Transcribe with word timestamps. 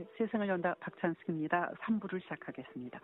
네, 0.00 0.06
세상을 0.16 0.48
연다 0.48 0.74
박찬숙입니다. 0.80 1.72
3부를 1.82 2.22
시작하겠습니다. 2.22 2.98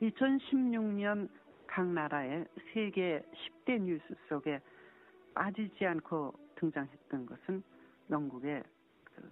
2016년 0.00 1.28
각 1.66 1.84
나라의 1.88 2.46
세계 2.72 3.20
10대 3.64 3.80
뉴스 3.80 4.04
속에 4.28 4.60
빠지지 5.34 5.84
않고 5.84 6.32
등장했던 6.54 7.26
것은 7.26 7.64
영국의 8.10 8.62
그 9.02 9.28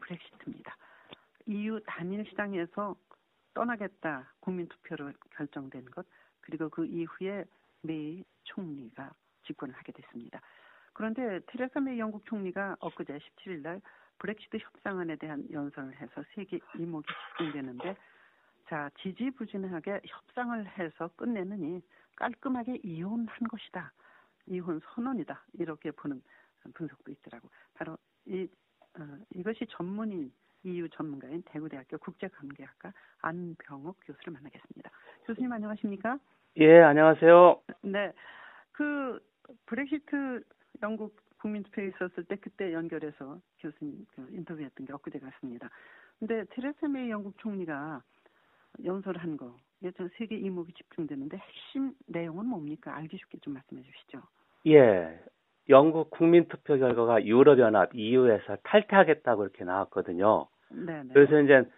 브렉시트입니다. 0.00 0.76
EU 1.46 1.80
단일 1.86 2.26
시장에서 2.26 2.94
떠나겠다 3.54 4.30
국민 4.40 4.68
투표로 4.68 5.12
결정된 5.30 5.86
것 5.86 6.04
그리고 6.42 6.68
그 6.68 6.84
이후에 6.84 7.46
메이 7.80 8.22
총리가 8.42 9.14
집권을 9.46 9.74
하게 9.74 9.92
됐습니다. 9.92 10.42
그런데 10.92 11.40
테레사 11.46 11.80
메이 11.80 11.98
영국 11.98 12.22
총리가 12.26 12.76
엊그제 12.80 13.16
17일 13.16 13.62
날 13.62 13.80
브렉시트 14.20 14.58
협상안에 14.58 15.16
대한 15.16 15.44
연설을 15.50 15.96
해서 15.96 16.22
세계 16.34 16.60
이목이 16.78 17.06
집중되는데 17.38 17.96
자 18.68 18.90
지지부진하게 19.00 20.02
협상을 20.04 20.66
해서 20.78 21.10
끝내느니 21.16 21.82
깔끔하게 22.16 22.80
이혼한 22.84 23.26
것이다. 23.48 23.92
이혼 24.46 24.80
선언이다. 24.84 25.42
이렇게 25.54 25.90
보는 25.90 26.22
분석도 26.74 27.10
있더라고. 27.12 27.48
바로 27.74 27.96
이 28.26 28.46
어, 28.98 29.18
이것이 29.34 29.66
전문인 29.70 30.32
EU 30.64 30.88
전문가인 30.90 31.42
대구대학교 31.46 31.96
국제관계학과 31.98 32.92
안병욱 33.22 33.96
교수를 34.04 34.34
만나겠습니다. 34.34 34.90
교수님 35.24 35.50
안녕하십니까? 35.52 36.18
예, 36.58 36.80
안녕하세요. 36.82 37.62
네. 37.82 38.12
그 38.72 39.20
브렉시트 39.66 40.42
영국 40.82 41.16
국민투표에 41.40 41.88
있었을 41.88 42.24
때 42.24 42.36
그때 42.36 42.72
연결해서 42.72 43.38
교수님 43.58 44.06
그 44.14 44.26
인터뷰했던 44.30 44.86
게 44.86 44.92
엊그제 44.92 45.18
같습니다. 45.18 45.68
근데 46.18 46.44
테레사 46.50 46.88
메이 46.88 47.10
영국 47.10 47.36
총리가 47.38 48.02
연설한 48.84 49.36
거, 49.36 49.56
이게 49.80 49.90
전 49.92 50.08
세계 50.16 50.36
이목이 50.36 50.72
집중되는데 50.74 51.36
핵심 51.36 51.92
내용은 52.06 52.46
뭡니까? 52.46 52.94
알기 52.94 53.16
쉽게 53.16 53.38
좀 53.38 53.54
말씀해 53.54 53.82
주시죠. 53.82 54.20
예. 54.68 55.18
영국 55.68 56.10
국민투표 56.10 56.78
결과가 56.78 57.24
유럽연합 57.24 57.94
EU에서 57.94 58.56
탈퇴하겠다고 58.64 59.44
이렇게 59.44 59.64
나왔거든요. 59.64 60.46
네, 60.70 61.02
네. 61.02 61.10
그래서 61.12 61.40
이제 61.40 61.68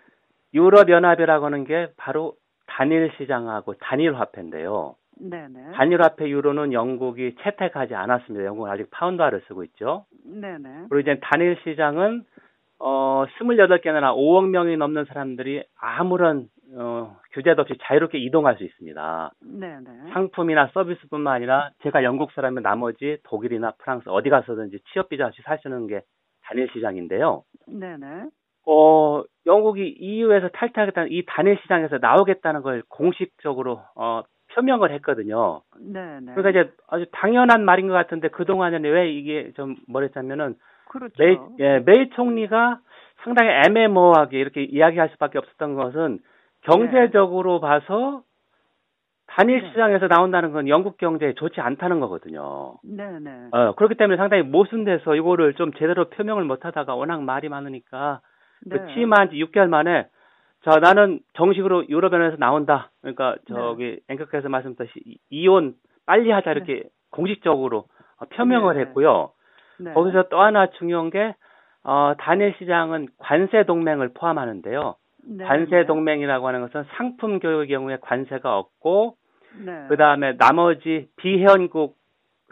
유럽연합이라고 0.54 1.46
하는 1.46 1.64
게 1.64 1.92
바로 1.96 2.36
단일 2.66 3.12
시장하고 3.18 3.74
단일 3.74 4.14
화폐인데요. 4.14 4.96
네네. 5.20 5.72
단일 5.74 6.02
화폐 6.02 6.28
유로는 6.28 6.72
영국이 6.72 7.36
채택하지 7.42 7.94
않았습니다. 7.94 8.44
영국은 8.44 8.70
아직 8.70 8.90
파운드화를 8.90 9.42
쓰고 9.48 9.64
있죠. 9.64 10.06
네네. 10.24 10.86
그리고 10.90 11.00
이제 11.00 11.18
단일 11.22 11.56
시장은 11.64 12.24
어 12.78 13.24
28개 13.38 13.92
나라 13.92 14.12
5억 14.14 14.48
명이 14.48 14.76
넘는 14.76 15.04
사람들이 15.04 15.64
아무런 15.78 16.48
어 16.74 17.16
규제도 17.32 17.62
없이 17.62 17.74
자유롭게 17.82 18.18
이동할 18.18 18.56
수 18.56 18.64
있습니다. 18.64 19.32
네네. 19.40 20.12
상품이나 20.12 20.70
서비스뿐만 20.74 21.34
아니라 21.34 21.70
제가 21.82 22.02
영국 22.02 22.32
사람이면 22.32 22.62
나머지 22.62 23.18
독일이나 23.24 23.72
프랑스 23.78 24.08
어디 24.08 24.30
가서든지 24.30 24.80
취업 24.92 25.08
비자 25.08 25.26
없이 25.26 25.40
살 25.42 25.58
수 25.58 25.68
있는 25.68 25.86
게 25.86 26.00
단일 26.44 26.68
시장인데요. 26.72 27.44
네네. 27.68 28.26
어, 28.66 29.22
영국이 29.46 29.96
EU에서 29.98 30.48
탈퇴하겠다는 30.48 31.10
이 31.12 31.24
단일 31.26 31.58
시장에서 31.62 31.98
나오겠다는 31.98 32.62
걸 32.62 32.82
공식적으로 32.88 33.82
어, 33.96 34.22
표명을 34.54 34.90
했거든요. 34.92 35.62
네 35.78 36.20
네. 36.20 36.32
그러니까 36.34 36.50
이제 36.50 36.72
아주 36.88 37.06
당연한 37.12 37.64
말인 37.64 37.88
것 37.88 37.94
같은데 37.94 38.28
그동안에는 38.28 38.90
왜 38.90 39.12
이게 39.12 39.52
좀 39.54 39.76
뭐랬냐면은 39.88 40.56
그렇죠. 40.88 41.14
메이, 41.18 41.38
예, 41.60 41.78
메이 41.80 42.10
총리가 42.10 42.78
상당히 43.24 43.50
애매모호하게 43.66 44.38
이렇게 44.38 44.62
이야기할 44.62 45.10
수밖에 45.10 45.38
없었던 45.38 45.74
것은 45.74 46.18
경제적으로 46.62 47.60
봐서 47.60 48.22
단일 49.26 49.62
네. 49.62 49.68
시장에서 49.70 50.08
나온다는 50.08 50.52
건 50.52 50.68
영국 50.68 50.98
경제에 50.98 51.32
좋지 51.34 51.60
않다는 51.60 52.00
거거든요. 52.00 52.74
네 52.84 53.18
네. 53.18 53.48
어, 53.52 53.74
그렇기 53.74 53.94
때문에 53.94 54.16
상당히 54.18 54.42
모순돼서 54.42 55.14
이거를 55.14 55.54
좀 55.54 55.72
제대로 55.74 56.10
표명을 56.10 56.44
못 56.44 56.64
하다가 56.66 56.94
워낙 56.94 57.22
말이 57.22 57.48
많으니까 57.48 58.20
네. 58.66 58.76
그 58.76 58.86
취임한 58.92 59.30
지 59.30 59.36
6개월 59.36 59.68
만에 59.68 60.06
자 60.64 60.78
나는 60.78 61.20
정식으로 61.34 61.88
유럽 61.88 62.12
연합에서 62.12 62.36
나온다. 62.38 62.90
그러니까 63.00 63.36
저기 63.48 63.98
앵커께서 64.08 64.48
말씀하셨듯이 64.48 64.92
이- 65.04 65.18
이혼 65.30 65.74
빨리 66.06 66.30
하자 66.30 66.52
이렇게 66.52 66.84
공식적으로 67.10 67.86
어, 68.18 68.24
표명을 68.26 68.74
네. 68.74 68.80
했고요. 68.82 69.32
네. 69.80 69.92
거기서 69.92 70.28
또 70.28 70.40
하나 70.40 70.68
중요한 70.78 71.10
게 71.10 71.34
어, 71.84 72.14
단일 72.18 72.54
시장은 72.58 73.08
관세 73.18 73.64
동맹을 73.64 74.12
포함하는데요. 74.14 74.94
네. 75.24 75.44
관세 75.44 75.84
동맹이라고 75.86 76.46
하는 76.46 76.60
것은 76.62 76.84
상품 76.96 77.40
교육의 77.40 77.68
경우에 77.68 77.98
관세가 78.00 78.56
없고 78.56 79.16
네. 79.64 79.86
그 79.88 79.96
다음에 79.96 80.36
나머지 80.36 81.08
비회원국 81.16 81.96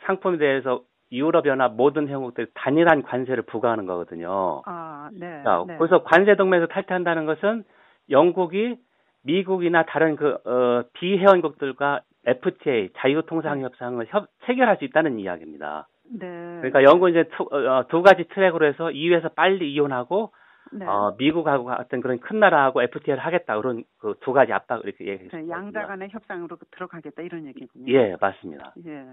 상품에 0.03 0.39
대해서 0.39 0.83
유럽연합 1.13 1.75
모든 1.75 2.09
회원국들이 2.09 2.49
단일한 2.55 3.03
관세를 3.03 3.45
부과하는 3.45 3.87
거거든요. 3.87 4.63
아, 4.67 5.11
네. 5.13 5.43
자, 5.45 5.65
네. 5.67 5.77
그래서 5.79 6.03
관세 6.05 6.37
동맹에서 6.37 6.67
탈퇴한다는 6.69 7.27
것은 7.27 7.65
영국이 8.11 8.79
미국이나 9.23 9.85
다른 9.85 10.17
그 10.17 10.39
어, 10.45 10.85
비회원국들과 10.95 12.01
FTA 12.27 12.91
자유통상 12.97 13.63
협상을 13.63 14.05
협, 14.09 14.29
체결할 14.47 14.77
수 14.79 14.85
있다는 14.85 15.19
이야기입니다. 15.19 15.89
네. 16.13 16.27
그러니까 16.59 16.83
영국은 16.83 17.11
이제 17.11 17.25
투, 17.37 17.45
어, 17.45 17.87
두 17.89 18.03
가지 18.03 18.25
트랙으로 18.29 18.67
해서 18.67 18.91
EU에서 18.91 19.31
빨리 19.31 19.73
이혼하고 19.73 20.33
네. 20.73 20.87
어, 20.87 21.15
미국하고 21.19 21.65
같은 21.65 22.01
그런 22.01 22.21
큰 22.21 22.39
나라하고 22.41 22.83
FTA를 22.83 23.25
하겠다 23.25 23.57
그런 23.57 23.85
그 23.99 24.15
두 24.21 24.33
가지 24.33 24.53
압박 24.53 24.83
이렇게 24.85 25.05
네, 25.05 25.13
얘기했습니다. 25.13 25.49
양자 25.49 25.87
간의 25.87 26.11
협상으로 26.11 26.57
들어가겠다 26.73 27.23
이런 27.23 27.47
얘기군요. 27.47 27.93
예, 27.93 28.17
맞습니다. 28.21 28.75
예. 28.87 29.07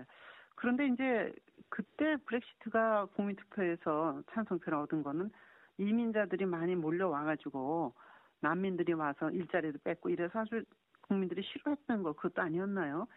그런데 0.56 0.88
이제 0.88 1.32
그때 1.70 2.18
브렉시트가 2.26 3.08
국민투표에서 3.16 4.22
찬성표를 4.32 4.78
얻은 4.80 5.04
거는 5.04 5.30
이민자들이 5.78 6.46
많이 6.46 6.76
몰려와가지고 6.76 7.94
난민들이 8.42 8.94
와서 8.94 9.30
일자리도 9.30 9.80
뺏고 9.84 10.10
이래서 10.10 10.40
아주 10.40 10.64
국민들이 11.02 11.42
싫어했던 11.42 12.04
거 12.04 12.14
그것도 12.14 12.42
아니었나요? 12.42 13.08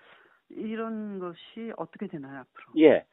이런 0.50 1.19
것이 1.19 1.72
어떻게 1.76 2.06
되나요 2.06 2.41
앞으로? 2.41 2.72
예. 2.78 3.04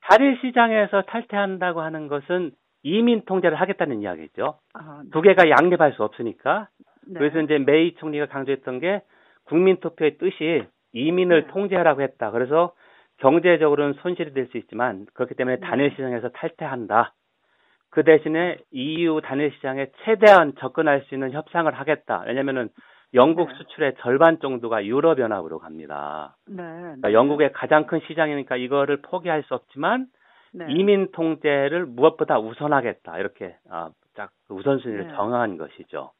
단일 0.00 0.38
시장에서 0.40 1.02
탈퇴한다고 1.02 1.80
하는 1.80 2.08
것은 2.08 2.52
이민 2.82 3.24
통제를 3.24 3.60
하겠다는 3.60 4.00
이야기죠. 4.02 4.58
아, 4.74 5.00
네. 5.02 5.10
두 5.10 5.20
개가 5.20 5.50
양립할 5.50 5.94
수 5.94 6.04
없으니까. 6.04 6.68
네. 7.06 7.18
그래서 7.18 7.40
이제 7.40 7.58
메이 7.58 7.94
총리가 7.96 8.26
강조했던 8.26 8.78
게 8.80 9.02
국민 9.44 9.80
투표의 9.80 10.18
뜻이 10.18 10.66
이민을 10.92 11.46
네. 11.46 11.48
통제하라고 11.48 12.02
했다. 12.02 12.30
그래서 12.30 12.74
경제적으로는 13.18 13.94
손실이 13.94 14.32
될 14.34 14.48
수 14.48 14.58
있지만 14.58 15.06
그렇기 15.14 15.34
때문에 15.34 15.56
네. 15.56 15.66
단일 15.66 15.90
시장에서 15.92 16.28
탈퇴한다. 16.30 17.12
그 17.90 18.04
대신에 18.04 18.58
EU 18.72 19.20
단일 19.22 19.52
시장에 19.52 19.86
최대한 20.04 20.54
접근할 20.58 21.02
수 21.02 21.14
있는 21.14 21.32
협상을 21.32 21.72
하겠다. 21.72 22.24
왜냐면은 22.26 22.68
영국 23.14 23.48
네. 23.48 23.54
수출의 23.56 23.94
절반 24.00 24.38
정도가 24.40 24.84
유럽 24.84 25.18
연합으로 25.18 25.58
갑니다. 25.58 26.36
네. 26.46 26.62
그러니까 26.62 27.12
영국의 27.12 27.52
가장 27.52 27.86
큰 27.86 28.00
시장이니까 28.06 28.56
이거를 28.56 29.00
포기할 29.02 29.42
수 29.44 29.54
없지만 29.54 30.08
네. 30.52 30.66
이민 30.70 31.10
통제를 31.12 31.86
무엇보다 31.86 32.38
우선하겠다. 32.38 33.18
이렇게 33.18 33.56
아, 33.70 33.90
딱 34.14 34.30
우선순위를 34.48 35.08
네. 35.08 35.14
정한 35.14 35.56
것이죠. 35.56 36.12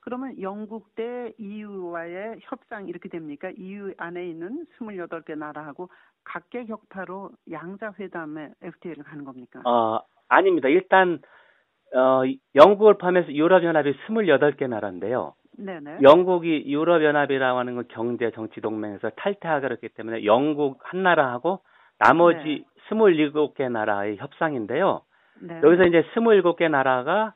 그러면 0.00 0.38
영국 0.42 0.94
대 0.94 1.32
EU와의 1.38 2.40
협상 2.42 2.88
이렇게 2.88 3.08
됩니까? 3.08 3.50
EU 3.56 3.94
안에 3.96 4.28
있는 4.28 4.66
28개 4.78 5.36
나라하고 5.36 5.88
각계 6.24 6.66
격파로 6.66 7.30
양자 7.50 7.94
회담에 7.98 8.50
FTA를 8.62 9.02
가는 9.02 9.24
겁니까? 9.24 9.62
어, 9.64 10.00
아닙니다. 10.28 10.68
일단 10.68 11.20
어, 11.94 12.22
영국을 12.54 12.94
포함해서 12.94 13.32
유럽연합이 13.32 13.94
28개 14.06 14.68
나라인데요. 14.68 15.34
네네. 15.56 15.98
영국이 16.02 16.64
유럽연합이라고 16.66 17.58
하는 17.58 17.76
건 17.76 17.84
경제 17.88 18.30
정치 18.32 18.60
동맹에서 18.60 19.10
탈퇴하기로 19.10 19.74
했기 19.74 19.88
때문에 19.90 20.24
영국 20.24 20.80
한 20.82 21.02
나라하고 21.04 21.60
나머지 21.98 22.64
27개 22.90 23.70
나라의 23.70 24.16
협상인데요. 24.16 25.02
네. 25.40 25.60
여기서 25.62 25.84
이제 25.84 26.04
27개 26.14 26.68
나라가 26.68 27.34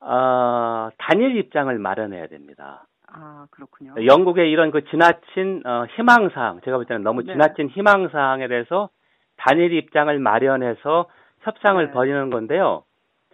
어, 0.00 0.88
단일 0.98 1.36
입장을 1.36 1.76
마련해야 1.78 2.26
됩니다. 2.28 2.86
아 3.06 3.46
그렇군요. 3.50 3.94
영국의 4.06 4.50
이런 4.50 4.70
그 4.70 4.84
지나친 4.86 5.62
어, 5.66 5.84
희망사항, 5.96 6.62
제가 6.64 6.78
볼 6.78 6.86
때는 6.86 7.02
너무 7.02 7.22
네. 7.22 7.32
지나친 7.32 7.68
희망사항에 7.68 8.48
대해서 8.48 8.88
단일 9.36 9.72
입장을 9.74 10.18
마련해서 10.18 11.08
협상을 11.42 11.84
네. 11.84 11.92
벌이는 11.92 12.30
건데요. 12.30 12.84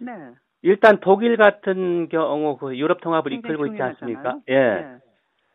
네. 0.01 0.11
일단 0.61 0.99
독일 0.99 1.37
같은 1.37 2.09
경우 2.09 2.57
그 2.57 2.77
유럽 2.77 3.01
통합을 3.01 3.31
이끌고 3.33 3.67
있지 3.67 3.81
않습니까? 3.81 4.37
예. 4.49 4.55
네. 4.55 4.97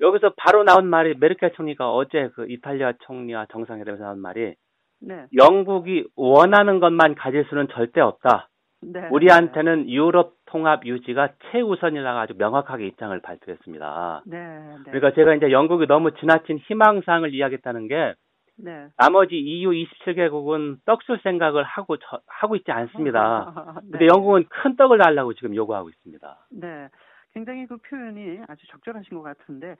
여기서 0.01 0.33
바로 0.37 0.65
나온 0.65 0.87
말이 0.87 1.15
메르켈 1.19 1.53
총리가 1.53 1.93
어제 1.93 2.31
그 2.35 2.47
이탈리아 2.49 2.93
총리와 3.01 3.47
정상회담에서 3.53 4.05
나온 4.05 4.19
말이 4.19 4.55
네. 5.01 5.27
영국이 5.37 6.07
원하는 6.17 6.81
것만 6.81 7.15
가질 7.15 7.45
수는 7.49 7.69
절대 7.69 8.01
없다. 8.01 8.49
네. 8.81 9.09
우리한테는 9.11 9.89
유럽 9.89 10.35
통합 10.47 10.85
유지가 10.87 11.31
최우선이라고 11.51 12.19
아주 12.19 12.35
명확하게 12.37 12.87
입장을 12.87 13.19
발표했습니다. 13.21 14.23
네. 14.27 14.39
네. 14.39 14.77
그러니까 14.85 15.13
제가 15.15 15.35
이제 15.35 15.51
영국이 15.51 15.87
너무 15.87 16.13
지나친 16.15 16.59
희망상을 16.59 17.33
이야기했다는 17.33 17.89
게 17.89 18.15
네. 18.57 18.89
나머지 18.97 19.37
EU 19.37 19.71
27개국은 19.71 20.79
떡줄 20.85 21.21
생각을 21.23 21.65
하고 21.65 21.97
저- 21.97 22.21
하고 22.27 22.57
있지 22.57 22.71
않습니다. 22.71 23.53
네. 23.85 23.91
근데 23.93 24.07
영국은 24.07 24.45
큰 24.49 24.77
떡을 24.77 24.99
달라고 24.99 25.35
지금 25.35 25.55
요구하고 25.55 25.89
있습니다. 25.89 26.47
네. 26.51 26.89
굉장히 27.33 27.67
그 27.67 27.77
표현이 27.79 28.41
아주 28.47 28.67
적절하신 28.69 29.17
것 29.17 29.23
같은데 29.23 29.77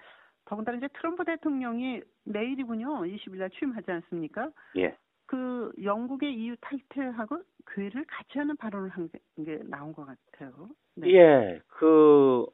더군다나 0.47 0.79
이제 0.79 0.89
트럼프 0.99 1.25
대통령이 1.25 2.03
내일이군요. 2.25 3.03
20일 3.05 3.37
날 3.39 3.51
취임하지 3.51 3.91
않습니까? 3.91 4.51
예. 4.77 4.97
그 5.27 5.73
영국의 5.83 6.35
EU 6.35 6.55
탈퇴하고 6.61 7.39
괴를 7.69 8.05
같이 8.07 8.39
하는 8.39 8.57
발언을 8.57 8.91
한 8.91 9.09
게 9.45 9.59
나온 9.65 9.93
것 9.95 10.05
같아요. 10.07 10.53
네. 10.97 11.09
예. 11.13 11.61
그 11.69 12.45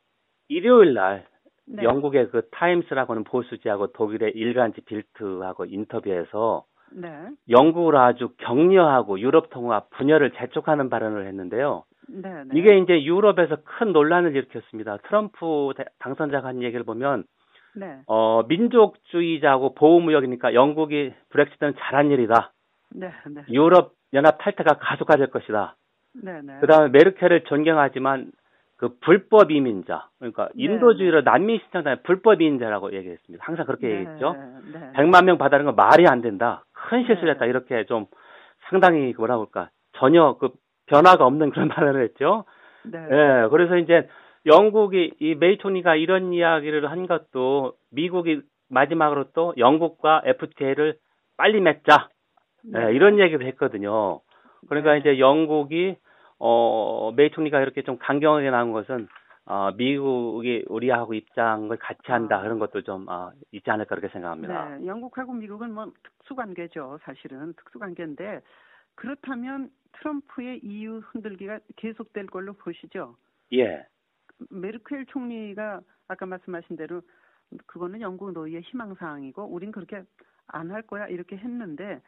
일요일 0.48 0.94
날 0.94 1.26
네. 1.72 1.82
영국의 1.84 2.30
그 2.30 2.48
타임스라고는 2.50 3.24
보수지하고 3.24 3.88
독일의 3.92 4.32
일간지 4.34 4.80
빌트하고 4.82 5.64
인터뷰에서 5.66 6.64
네. 6.92 7.08
영국을 7.48 7.96
아주 7.96 8.30
격려하고 8.38 9.20
유럽 9.20 9.50
통합 9.50 9.88
분열을 9.90 10.32
재촉하는 10.32 10.90
발언을 10.90 11.26
했는데요. 11.28 11.84
네. 12.08 12.28
네. 12.44 12.58
이게 12.58 12.78
이제 12.78 13.04
유럽에서 13.04 13.58
큰 13.64 13.92
논란을 13.92 14.34
일으켰습니다. 14.34 14.96
트럼프 15.06 15.72
대- 15.76 15.84
당선자가 16.00 16.48
한 16.48 16.62
얘기를 16.62 16.84
보면 16.84 17.22
네. 17.76 18.00
어 18.08 18.42
민족주의자하고 18.48 19.74
보호무역이니까 19.74 20.54
영국이 20.54 21.12
브렉시트는 21.28 21.74
잘한 21.78 22.10
일이다. 22.10 22.52
네. 22.96 23.12
네. 23.28 23.42
유럽 23.50 23.92
연합 24.12 24.38
탈퇴가 24.38 24.78
가속화될 24.78 25.28
것이다. 25.30 25.76
네. 26.24 26.40
네. 26.42 26.58
그다음에 26.60 26.88
메르켈을 26.88 27.44
존경하지만 27.44 28.32
그 28.80 28.96
불법 29.00 29.50
이민자 29.50 30.08
그러니까 30.18 30.48
네. 30.54 30.64
인도주의로 30.64 31.20
난민 31.20 31.58
신청자는 31.64 31.98
불법 32.02 32.40
이민자라고 32.40 32.94
얘기했습니다. 32.94 33.44
항상 33.44 33.66
그렇게 33.66 33.86
네. 33.86 33.94
얘기했죠. 33.96 34.34
네. 34.72 34.92
100만 34.94 35.24
명 35.26 35.36
받아는 35.36 35.66
건 35.66 35.76
말이 35.76 36.06
안 36.08 36.22
된다. 36.22 36.64
큰 36.72 37.04
실수를 37.04 37.26
네. 37.26 37.32
했다. 37.32 37.44
이렇게 37.44 37.84
좀 37.84 38.06
상당히 38.70 39.12
뭐라 39.18 39.36
그럴까 39.36 39.68
전혀 39.98 40.38
그 40.40 40.48
변화가 40.86 41.26
없는 41.26 41.50
그런 41.50 41.68
발언을 41.68 42.02
했죠. 42.04 42.44
네. 42.90 42.98
예, 42.98 43.48
그래서 43.50 43.76
이제 43.76 44.08
영국이 44.46 45.12
이 45.20 45.34
메이 45.34 45.58
총리가 45.58 45.96
이런 45.96 46.32
이야기를 46.32 46.90
한 46.90 47.06
것도 47.06 47.74
미국이 47.92 48.40
마지막으로 48.70 49.24
또 49.34 49.52
영국과 49.58 50.22
FTA를 50.24 50.96
빨리 51.36 51.60
맺자 51.60 52.08
네. 52.64 52.86
예, 52.86 52.94
이런 52.94 53.18
얘기를 53.18 53.46
했거든요. 53.48 54.20
그러니까 54.70 54.94
네. 54.94 55.00
이제 55.00 55.18
영국이 55.18 55.96
어 56.40 57.12
메이 57.14 57.30
총리가 57.30 57.60
이렇게 57.60 57.82
좀 57.82 57.98
강경하게 57.98 58.50
나온 58.50 58.72
것은 58.72 59.08
어 59.44 59.70
미국이 59.72 60.64
우리하고 60.68 61.14
입장을 61.14 61.76
같이 61.76 62.00
한다 62.06 62.38
아. 62.38 62.42
그런 62.42 62.58
것도 62.58 62.82
좀 62.82 63.06
어, 63.08 63.30
있지 63.52 63.70
않을까 63.70 63.94
그렇게 63.94 64.12
생각합니다. 64.12 64.76
네, 64.76 64.86
영국하고 64.86 65.32
미국은 65.32 65.72
뭐 65.72 65.92
특수관계죠, 66.02 66.98
사실은 67.02 67.52
특수관계인데 67.54 68.40
그렇다면 68.94 69.70
트럼프의 69.92 70.60
EU 70.64 71.00
흔들기가 71.00 71.58
계속될 71.76 72.26
걸로 72.26 72.52
보시죠. 72.54 73.16
예, 73.52 73.86
메르켈 74.50 75.06
총리가 75.06 75.80
아까 76.08 76.26
말씀하신 76.26 76.76
대로 76.76 77.02
그거는 77.66 78.00
영국 78.00 78.32
노예의 78.32 78.62
희망사항이고 78.62 79.44
우린 79.44 79.72
그렇게 79.72 80.02
안 80.46 80.70
할 80.70 80.82
거야 80.82 81.06
이렇게 81.06 81.36
했는데 81.36 82.00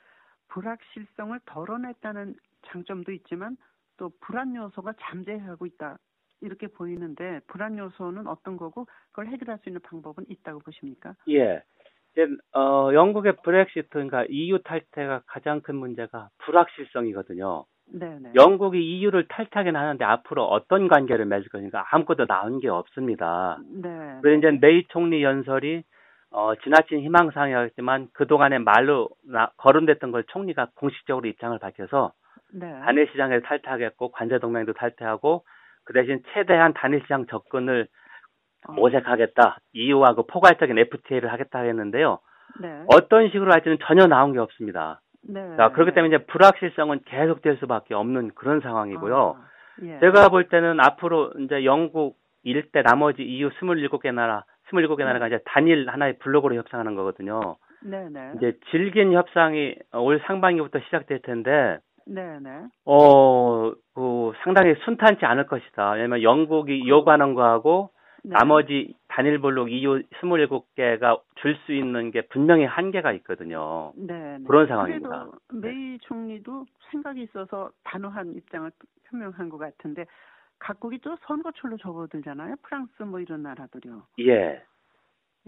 불확실성을 0.48 1.38
덜어냈다는 1.46 2.34
장점도 2.66 3.12
있지만 3.12 3.56
또 4.02 4.10
불안 4.20 4.56
요소가 4.56 4.94
잠재하고 5.00 5.64
있다 5.64 5.96
이렇게 6.40 6.66
보이는데 6.66 7.38
불안 7.46 7.78
요소는 7.78 8.26
어떤 8.26 8.56
거고 8.56 8.86
그걸 9.12 9.28
해결할 9.28 9.58
수 9.58 9.68
있는 9.68 9.80
방법은 9.80 10.24
있다고 10.28 10.58
보십니까? 10.58 11.14
예. 11.28 11.62
이제 12.10 12.26
어 12.52 12.90
영국의 12.92 13.36
브렉시트 13.44 13.90
그러니까 13.90 14.24
EU 14.28 14.58
탈퇴가 14.64 15.22
가장 15.26 15.60
큰 15.60 15.76
문제가 15.76 16.30
불확실성이거든요. 16.38 17.64
네네. 17.92 18.32
영국이 18.34 18.82
EU를 18.82 19.28
탈퇴하긴 19.28 19.76
하는데 19.76 20.04
앞으로 20.04 20.46
어떤 20.46 20.88
관계를 20.88 21.24
맺을 21.26 21.48
것인가 21.48 21.86
아무것도 21.92 22.26
나온 22.26 22.58
게 22.58 22.68
없습니다. 22.68 23.58
네. 23.70 24.18
그래서 24.20 24.38
이제 24.38 24.58
메이 24.60 24.84
총리 24.88 25.22
연설이 25.22 25.84
어, 26.30 26.56
지나친 26.56 27.00
희망사항이었지만 27.02 28.08
그동안에 28.14 28.58
말로 28.58 29.10
나, 29.24 29.52
거론됐던 29.58 30.10
걸 30.10 30.24
총리가 30.24 30.70
공식적으로 30.74 31.28
입장을 31.28 31.56
밝혀서 31.60 32.12
네. 32.52 32.80
단일 32.84 33.08
시장에서 33.10 33.44
탈퇴하겠고 33.46 34.12
관제 34.12 34.38
동맹도 34.38 34.72
탈퇴하고 34.74 35.44
그 35.84 35.92
대신 35.92 36.22
최대한 36.32 36.72
단일 36.74 37.00
시장 37.02 37.26
접근을 37.26 37.88
어, 38.68 38.72
모색하겠다. 38.72 39.58
EU하고 39.72 40.26
포괄적인 40.26 40.78
FTA를 40.78 41.32
하겠다 41.32 41.60
했는데요. 41.60 42.18
네. 42.60 42.84
어떤 42.88 43.30
식으로 43.30 43.52
할지는 43.52 43.78
전혀 43.82 44.06
나온 44.06 44.32
게 44.32 44.38
없습니다. 44.38 45.00
네. 45.28 45.56
자, 45.56 45.70
그렇기 45.70 45.92
때문에 45.92 46.14
이제 46.14 46.24
불확실성은 46.26 47.00
계속될 47.04 47.56
수밖에 47.58 47.94
없는 47.94 48.32
그런 48.34 48.60
상황이고요. 48.60 49.36
아, 49.38 49.48
예. 49.82 49.98
제가 50.00 50.28
볼 50.28 50.48
때는 50.48 50.80
앞으로 50.80 51.32
이제 51.40 51.64
영국 51.64 52.16
일대 52.42 52.82
나머지 52.82 53.22
EU 53.22 53.50
27개 53.50 54.12
나라, 54.12 54.44
27개 54.70 55.04
나라가 55.04 55.28
이제 55.28 55.38
단일 55.44 55.88
하나의 55.88 56.18
블록으로 56.18 56.56
협상하는 56.56 56.94
거거든요. 56.96 57.56
네네. 57.84 58.34
이제 58.36 58.58
질긴 58.70 59.12
협상이 59.12 59.76
올 59.94 60.20
상반기부터 60.26 60.80
시작될 60.80 61.22
텐데, 61.22 61.78
네네. 62.06 62.66
어, 62.84 63.72
그 63.94 64.32
상당히 64.44 64.74
순탄치 64.84 65.24
않을 65.24 65.46
것이다. 65.46 65.92
왜냐면 65.92 66.22
영국이 66.22 66.88
요구하는 66.88 67.34
거하고 67.34 67.90
네. 68.24 68.36
나머지 68.38 68.94
단일 69.08 69.40
블록 69.40 69.70
EU 69.70 70.02
27개가 70.20 71.20
줄 71.36 71.56
수 71.66 71.72
있는 71.72 72.10
게 72.10 72.22
분명히 72.28 72.64
한계가 72.64 73.12
있거든요. 73.14 73.92
네. 73.96 74.38
네. 74.38 74.44
그런 74.46 74.66
상황입니다. 74.66 75.26
그래도 75.48 75.66
메이 75.66 75.98
총리도 76.02 76.66
생각이 76.90 77.22
있어서 77.22 77.70
단호한 77.84 78.34
입장을 78.36 78.70
표명한 79.08 79.48
것 79.48 79.58
같은데 79.58 80.06
각국이 80.58 80.98
또 80.98 81.16
선거철로 81.26 81.76
접어들잖아요. 81.78 82.56
프랑스 82.62 83.02
뭐 83.02 83.18
이런 83.18 83.42
나라들이요. 83.42 84.02
예. 84.20 84.62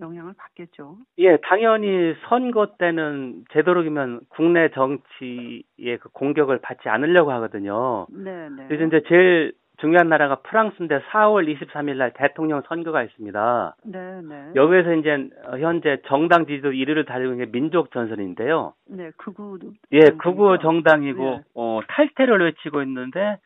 영향을 0.01 0.35
받겠죠. 0.37 0.97
예, 1.19 1.37
당연히 1.39 2.15
선거 2.29 2.67
때는 2.79 3.45
되도록이면 3.51 4.21
국내 4.29 4.71
정치의 4.71 5.99
그 6.01 6.09
공격을 6.13 6.61
받지 6.61 6.89
않으려고 6.89 7.33
하거든요. 7.33 8.07
네 8.11 8.49
네. 8.51 8.67
그래서 8.69 8.85
이제 8.85 9.03
제일 9.09 9.53
중요한 9.79 10.09
나라가 10.09 10.37
프랑스인데 10.37 11.01
4월 11.11 11.53
23일 11.53 11.97
날 11.97 12.13
대통령 12.15 12.63
선거가 12.69 13.03
있습니다. 13.03 13.77
네 13.85 14.21
네. 14.23 14.53
여기에서 14.55 14.95
이제 14.95 15.29
어, 15.47 15.59
현재 15.59 16.01
정당 16.07 16.47
지지도 16.47 16.71
1위를 16.71 17.07
달리고 17.07 17.33
있는 17.33 17.47
게 17.47 17.53
민족 17.53 17.91
전선인데요. 17.93 18.75
네, 18.87 19.11
극우. 19.17 19.59
예, 19.93 20.01
극우 20.19 20.59
정당이고 20.61 21.23
네. 21.23 21.43
어, 21.55 21.81
탈퇴를 21.89 22.45
외치고 22.45 22.83
있는데 22.83 23.39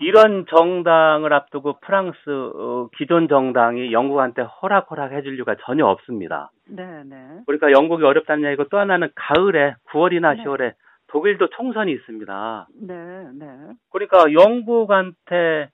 이런 0.00 0.46
정당을 0.46 1.32
앞두고 1.32 1.80
프랑스 1.80 2.18
어, 2.28 2.88
기존 2.96 3.28
정당이 3.28 3.92
영국한테 3.92 4.42
허락허락 4.42 5.12
해줄 5.12 5.36
이유가 5.36 5.56
전혀 5.60 5.86
없습니다. 5.86 6.50
네네. 6.68 7.42
그러니까 7.46 7.70
영국이 7.70 8.04
어렵다는 8.04 8.44
얘기고 8.48 8.64
또 8.70 8.78
하나는 8.78 9.10
가을에 9.14 9.74
9월이나 9.92 10.36
네. 10.36 10.44
10월에 10.44 10.72
독일도 11.08 11.50
총선이 11.50 11.92
있습니다. 11.92 12.68
네, 12.82 12.94
네. 13.34 13.46
그러니까 13.90 14.32
영국한테 14.32 15.68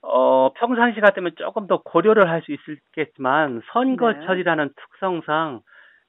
어 0.00 0.52
평상시 0.54 1.00
같으면 1.00 1.32
조금 1.36 1.66
더 1.66 1.82
고려를 1.82 2.30
할 2.30 2.42
수 2.42 2.52
있겠지만 2.52 3.60
선거철이라는 3.72 4.70
특성상 4.76 5.60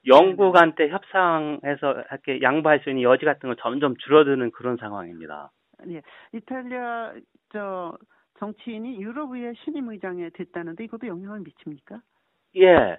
영국한테 0.06 0.90
협상해서 0.90 2.04
이렇게 2.12 2.42
양보할 2.42 2.80
수 2.80 2.90
있는 2.90 3.04
여지 3.04 3.26
같은 3.26 3.50
건 3.50 3.58
점점 3.60 3.96
줄어드는 3.98 4.52
그런 4.52 4.78
상황입니다. 4.78 5.50
예. 5.90 6.02
이탈리아 6.34 7.14
저 7.52 7.98
정치인이 8.40 9.02
유럽의회 9.02 9.54
신임 9.64 9.90
의장에 9.90 10.30
됐다는데 10.30 10.84
이것도 10.84 11.08
영향을 11.08 11.42
미칩니까? 11.42 12.02
예. 12.58 12.98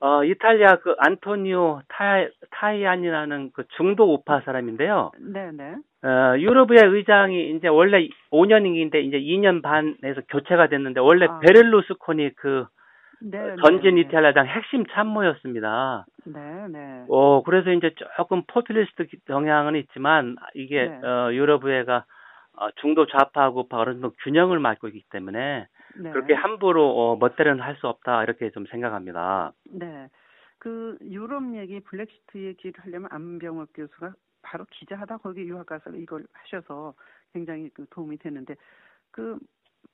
어, 0.00 0.24
이탈리아 0.24 0.76
그 0.76 0.94
안토니오 0.98 1.82
타, 1.88 2.26
타이안이라는 2.50 3.50
그 3.52 3.64
중도 3.76 4.14
우파 4.14 4.40
사람인데요. 4.42 5.10
네네. 5.18 5.76
어, 6.04 6.38
유럽의 6.38 6.78
의장이 6.84 7.56
이제 7.56 7.66
원래 7.66 8.08
5년인데 8.30 9.02
이제 9.02 9.18
2년 9.18 9.62
반에서 9.62 10.20
교체가 10.28 10.68
됐는데 10.68 11.00
원래 11.00 11.26
아. 11.26 11.40
베를루스코니 11.40 12.34
그 12.36 12.66
네. 13.20 13.56
전진 13.60 13.96
네, 13.96 14.02
이탈리아당 14.02 14.46
핵심 14.46 14.86
참모였습니다. 14.86 16.06
네, 16.26 16.68
네. 16.68 17.04
어, 17.08 17.42
그래서 17.42 17.72
이제 17.72 17.92
조금 18.16 18.42
포퓰리스트 18.46 19.06
경향은 19.26 19.74
있지만 19.74 20.36
이게 20.54 20.86
네. 20.86 21.06
어, 21.06 21.32
유럽의회가 21.32 21.96
어, 21.96 22.17
중도 22.80 23.06
좌파하고 23.06 23.60
우파 23.60 23.78
어느 23.78 23.92
정도 23.92 24.12
균형을 24.24 24.58
맞고 24.58 24.88
있기 24.88 25.04
때문에 25.10 25.66
네. 25.96 26.10
그렇게 26.10 26.34
함부로 26.34 26.90
어, 27.12 27.16
멋대로는 27.16 27.62
할 27.62 27.76
수 27.76 27.86
없다 27.88 28.22
이렇게 28.24 28.50
좀 28.50 28.66
생각합니다. 28.66 29.52
네. 29.70 30.08
그 30.58 30.98
유럽 31.02 31.54
얘기 31.54 31.80
블랙시트 31.80 32.38
얘기를 32.38 32.74
하려면 32.78 33.08
안병욱 33.12 33.70
교수가 33.74 34.12
바로 34.42 34.64
기자하다 34.70 35.18
거기 35.18 35.42
유학 35.42 35.66
가서 35.66 35.90
이걸 35.90 36.24
하셔서 36.32 36.94
굉장히 37.32 37.70
그 37.70 37.86
도움이 37.90 38.18
되는데 38.18 38.56
그 39.12 39.38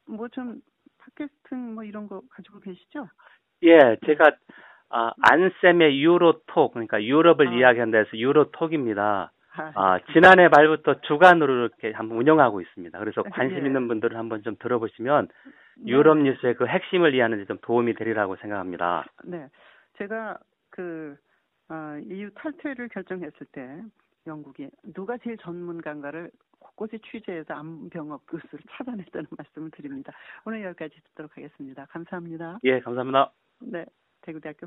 뭐 0.07 0.29
좀 0.29 0.61
팟캐스팅 0.99 1.75
뭐 1.75 1.85
이런 1.85 2.09
거 2.09 2.23
가지고 2.31 2.61
계시죠? 2.61 3.09
예, 3.63 3.79
제가 4.07 4.33
아, 4.91 5.13
안쌤의 5.21 6.03
유로톡 6.03 6.73
그러니까 6.73 7.03
유럽을 7.03 7.49
아. 7.49 7.53
이야기한다 7.53 7.99
해서 7.99 8.11
유로톡입니다. 8.17 9.33
아, 9.57 9.73
아, 9.75 9.99
지난해 10.13 10.49
말부터 10.49 11.01
주간으로 11.03 11.53
이렇게 11.53 11.93
한번 11.93 12.19
운영하고 12.19 12.61
있습니다. 12.61 12.99
그래서 12.99 13.23
관심 13.23 13.59
예. 13.63 13.67
있는 13.67 13.89
분들은 13.89 14.17
한번 14.17 14.43
좀 14.43 14.57
들어보시면 14.59 15.29
네. 15.77 15.87
유럽 15.87 16.19
뉴스의 16.19 16.55
그 16.57 16.67
핵심을 16.67 17.15
이해하는 17.15 17.39
데 17.39 17.45
좀 17.47 17.59
도움이 17.63 17.95
되리라고 17.95 18.37
생각합니다. 18.37 19.05
네, 19.25 19.49
제가 19.99 20.39
그 20.71 21.17
어, 21.69 21.99
EU 22.05 22.31
탈퇴를 22.35 22.89
결정했을 22.89 23.47
때 23.53 23.83
영국이 24.27 24.71
누가 24.95 25.17
제일 25.19 25.37
전문가인가를 25.39 26.31
곳곳에 26.59 26.99
취재해서 27.11 27.55
암병업 27.55 28.23
교수를 28.27 28.65
찾아냈다는 28.71 29.27
말씀을 29.39 29.71
드립니다. 29.71 30.13
오늘 30.45 30.63
여기까지 30.65 30.95
듣도록 31.05 31.37
하겠습니다. 31.37 31.87
감사합니다. 31.91 32.59
예, 32.65 32.81
감사합니다. 32.81 33.33
네, 33.61 33.85
대구대학교 34.23 34.59